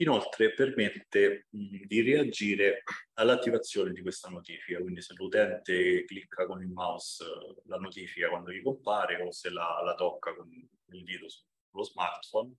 [0.00, 2.82] Inoltre permette di reagire
[3.14, 7.24] all'attivazione di questa notifica, quindi se l'utente clicca con il mouse
[7.64, 12.54] la notifica quando gli compare o se la, la tocca con il dito sullo smartphone,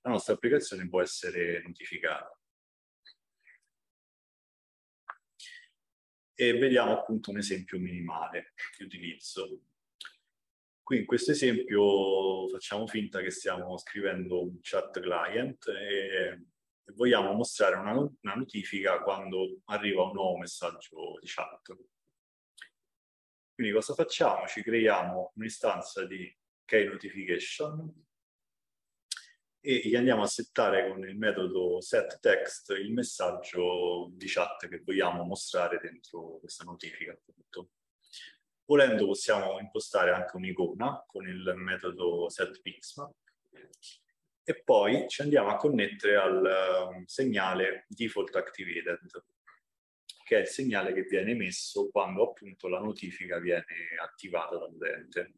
[0.00, 2.34] la nostra applicazione può essere notificata.
[6.34, 9.60] e vediamo appunto un esempio minimale di utilizzo.
[10.82, 16.46] Qui in questo esempio facciamo finta che stiamo scrivendo un chat client e,
[16.94, 21.76] vogliamo mostrare una, una, notifica quando arriva un nuovo messaggio di chat.
[23.54, 24.46] Quindi cosa facciamo?
[24.46, 28.04] Ci creiamo un'istanza di kNotification
[29.60, 35.22] e gli andiamo a settare con il metodo setText il messaggio di chat che vogliamo
[35.22, 37.12] mostrare dentro questa notifica.
[37.12, 37.70] Appunto.
[38.64, 43.12] Volendo possiamo impostare anche un'icona con il metodo setPixmap
[44.44, 48.98] e poi ci andiamo a connettere al um, segnale default activated
[50.24, 53.64] che è il segnale che viene emesso quando appunto la notifica viene
[54.00, 55.32] attivata dall'utente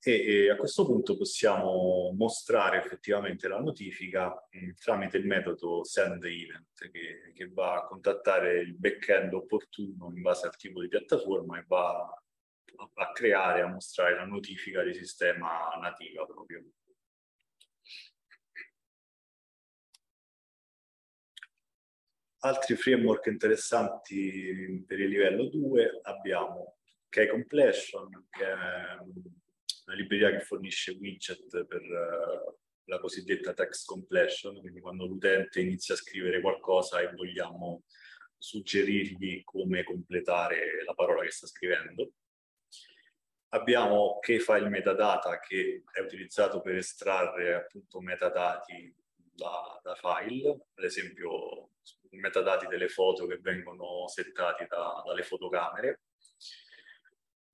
[0.00, 6.90] e, e, a questo punto possiamo mostrare effettivamente la notifica mm, tramite il metodo sendEvent
[6.90, 11.64] che, che va a contattare il backend opportuno in base al tipo di piattaforma e
[11.66, 11.98] va
[12.76, 16.64] a, a creare, a mostrare la notifica di sistema nativa proprio.
[22.40, 26.76] Altri framework interessanti per il livello 2 abbiamo
[27.08, 28.54] K-Completion, che è
[29.88, 35.94] una libreria che fornisce widget per uh, la cosiddetta text completion, quindi quando l'utente inizia
[35.94, 37.82] a scrivere qualcosa e vogliamo
[38.36, 42.12] suggerirgli come completare la parola che sta scrivendo.
[43.50, 51.70] Abbiamo Keyfile metadata che è utilizzato per estrarre appunto metadati da, da file, ad esempio
[52.10, 56.02] metadati delle foto che vengono settati da, dalle fotocamere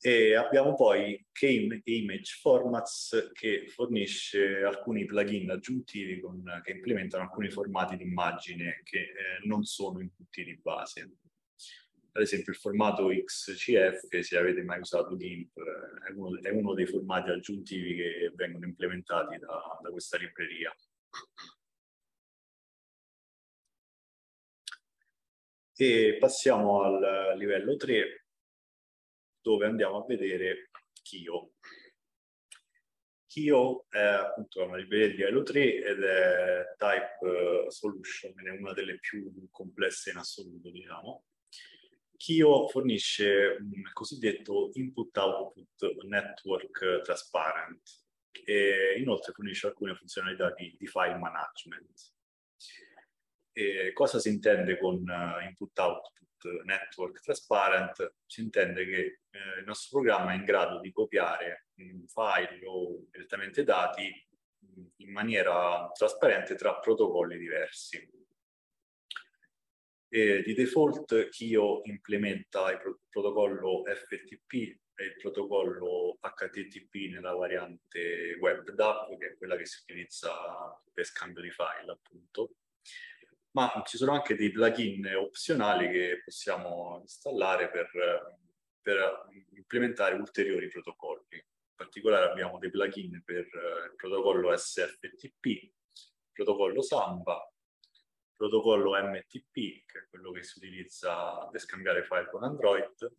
[0.06, 7.50] e abbiamo poi Key Image Formats che fornisce alcuni plugin aggiuntivi con, che implementano alcuni
[7.50, 11.16] formati di immagine che eh, non sono inputti di base.
[12.12, 15.58] Ad esempio il formato XCF, se avete mai usato GIMP,
[16.08, 20.74] è uno, è uno dei formati aggiuntivi che vengono implementati da, da questa libreria.
[25.76, 28.26] E passiamo al livello 3,
[29.40, 30.70] dove andiamo a vedere
[31.04, 31.52] Kio.
[33.26, 38.98] Kio è appunto una libreria di livello 3 ed è type solution, è una delle
[38.98, 41.24] più complesse in assoluto, diciamo.
[42.16, 47.82] Kio fornisce un cosiddetto input-output network transparent
[48.44, 52.12] e inoltre fornisce alcune funzionalità di, di file management.
[53.52, 56.14] E cosa si intende con uh, input-output
[56.64, 62.06] network transparent si intende che eh, il nostro programma è in grado di copiare un
[62.06, 64.12] file o direttamente dati
[64.96, 68.10] in maniera trasparente tra protocolli diversi.
[70.08, 74.52] E di default Kio implementa il pro protocollo FTP
[74.96, 80.32] e il protocollo HTTP nella variante WebDAV, che è quella che si utilizza
[80.92, 82.54] per scambio di file, appunto
[83.54, 87.88] ma ci sono anche dei plugin opzionali che possiamo installare per,
[88.80, 91.36] per implementare ulteriori protocolli.
[91.36, 95.72] In particolare abbiamo dei plugin per il protocollo SFTP, il
[96.32, 97.48] protocollo Samba,
[97.80, 103.16] il protocollo MTP, che è quello che si utilizza per scambiare file con Android,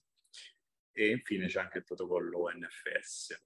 [0.91, 3.41] e infine c'è anche il protocollo NFS.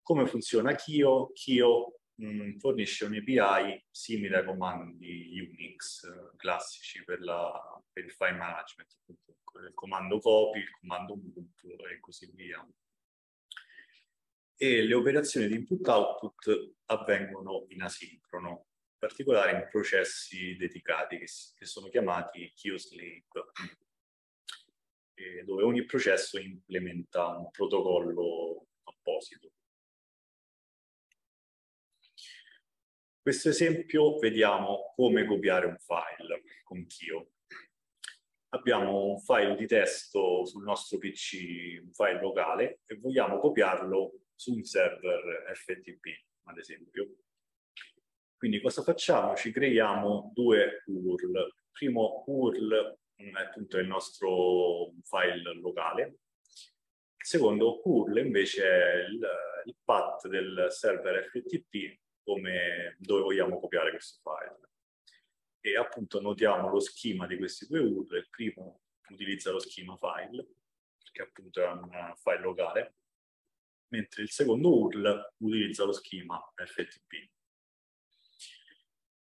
[0.00, 1.30] Come funziona Kio?
[1.32, 8.12] Kio mh, fornisce un API simile ai comandi Unix eh, classici per, la, per, il
[8.12, 12.66] file management, il comando copy, il comando move e così via.
[14.56, 21.66] E le operazioni di input-output avvengono in asincrono, in particolare in processi dedicati che, che
[21.66, 23.50] sono chiamati queue-sleep,
[25.44, 29.51] dove ogni processo implementa un protocollo apposito.
[33.22, 37.34] Questo esempio vediamo come copiare un file con Kio.
[38.48, 44.54] Abbiamo un file di testo sul nostro PC, un file locale, e vogliamo copiarlo su
[44.54, 46.06] un server FTP,
[46.48, 47.14] ad esempio.
[48.36, 49.36] Quindi cosa facciamo?
[49.36, 51.36] Ci creiamo due URL.
[51.36, 56.02] Il primo URL è appunto il nostro file locale.
[56.02, 59.20] Il secondo URL invece è il,
[59.66, 64.70] il path del server FTP come, dove vogliamo copiare questo file.
[65.60, 68.16] E appunto notiamo lo schema di questi due URL.
[68.16, 70.46] Il primo utilizza lo schema file,
[71.12, 72.96] che appunto è un file locale,
[73.88, 77.30] mentre il secondo URL utilizza lo schema FTP.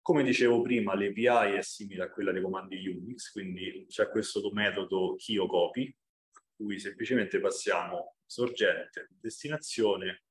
[0.01, 5.15] Come dicevo prima, l'API è simile a quella dei comandi Unix, quindi c'è questo metodo
[5.15, 5.95] KioCopy,
[6.33, 10.23] a cui semplicemente passiamo sorgente, destinazione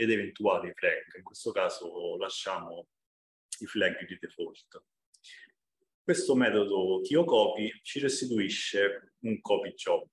[0.00, 1.16] ed eventuali flag.
[1.16, 2.88] In questo caso lasciamo
[3.58, 4.82] i flag di default.
[6.02, 10.08] Questo metodo TioCopy ci restituisce un copy job.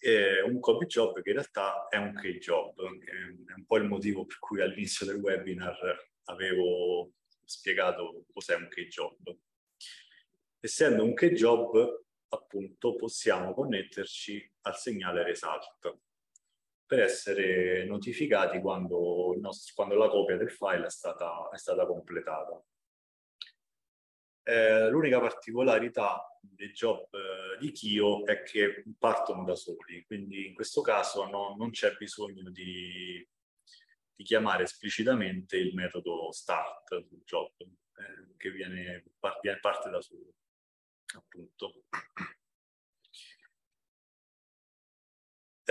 [0.00, 3.76] Eh, un copy job che in realtà è un key job, che è un po'
[3.76, 7.12] il motivo per cui all'inizio del webinar avevo
[7.44, 9.38] spiegato cos'è un key job.
[10.58, 16.00] Essendo un key job, appunto, possiamo connetterci al segnale result
[16.92, 22.62] per essere notificati quando, nostro, quando la copia del file è stata, è stata completata.
[24.42, 30.54] Eh, l'unica particolarità dei job eh, di Kio è che partono da soli, quindi in
[30.54, 33.26] questo caso no, non c'è bisogno di,
[34.14, 40.34] di, chiamare esplicitamente il metodo start sul job, eh, che viene, parte da solo,
[41.16, 41.84] appunto.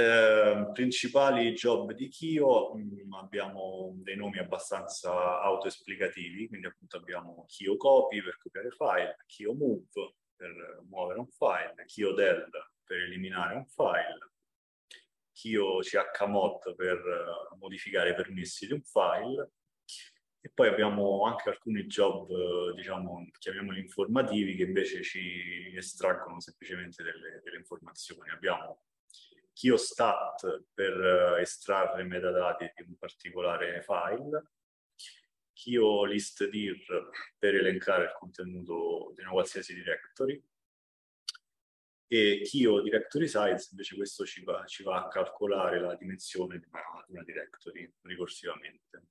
[0.01, 7.77] Eh, principali job di Kio, mm, abbiamo dei nomi abbastanza autoesplicativi, quindi appunto abbiamo Kio
[7.77, 12.49] Copy per copiare file, Kio Move per muovere un file, Kio Del
[12.83, 14.31] per eliminare un file,
[15.31, 19.51] Kio chmod per uh, modificare i permessi di un file,
[20.41, 27.03] e poi abbiamo anche alcuni job, uh, diciamo, chiamiamoli informativi, che invece ci estraggono semplicemente
[27.03, 28.31] delle, delle informazioni.
[28.31, 28.81] Abbiamo
[29.61, 34.53] Kiostat per eh, estrarre metadati di un particolare file,
[35.53, 40.43] KioListDir per elencare il contenuto di una qualsiasi directory
[42.07, 46.65] e Kio Directory Size invece questo ci va, ci va a calcolare la dimensione di
[46.67, 49.03] una, di una directory ricorsivamente.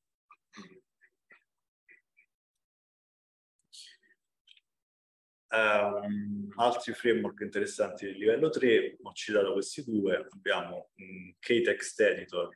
[5.52, 12.54] Um, altri framework interessanti del livello 3, ho citato questi due, abbiamo un K-Text Editor,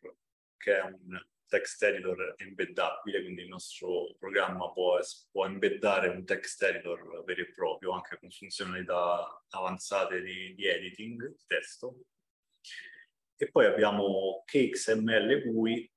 [0.56, 1.20] che è un
[1.54, 4.98] text editor embeddabile, quindi il nostro programma può,
[5.30, 11.28] può embeddare un text editor vero e proprio, anche con funzionalità avanzate di, di editing
[11.28, 12.06] di testo.
[13.36, 15.92] E poi abbiamo KXML GUI,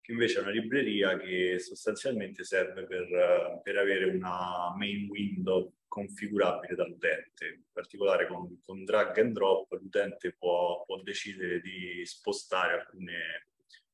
[0.00, 6.74] che invece è una libreria che sostanzialmente serve per, per avere una main window configurabile
[6.74, 7.46] dall'utente.
[7.46, 13.48] In particolare con, con, drag and drop l'utente può, può, decidere di spostare alcune,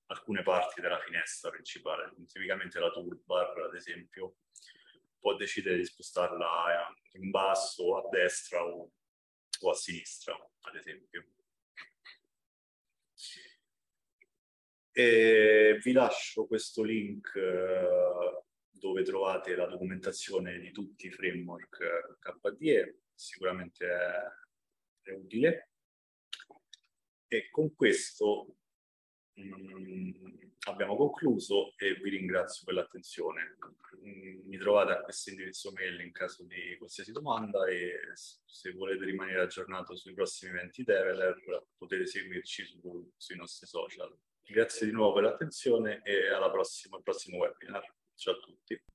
[0.07, 4.39] alcune parti della finestra principale, tipicamente la toolbar ad esempio,
[5.21, 8.91] può decidere di spostarla in basso, a destra o,
[9.61, 11.25] o a sinistra, ad esempio.
[14.91, 18.43] E vi lascio questo link eh,
[18.83, 25.71] dove trovate la documentazione di tutti i framework eh, KDE, sicuramente è, è utile.
[27.29, 28.57] E con questo
[29.35, 30.11] mh, mm,
[30.67, 33.57] abbiamo concluso e vi ringrazio per l'attenzione.
[34.05, 39.05] Mm, mi trovate a questo indirizzo mail in caso di qualsiasi domanda e se volete
[39.05, 44.13] rimanere aggiornato sui prossimi eventi Develer potete seguirci su, sui nostri social.
[44.45, 48.01] Grazie di nuovo per l'attenzione e alla prossima, al prossimo webinar.
[48.15, 48.92] Ciao a tutti.